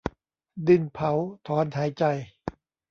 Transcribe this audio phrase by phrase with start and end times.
[0.67, 1.11] ดินเผา
[1.47, 2.03] ถอนหายใจ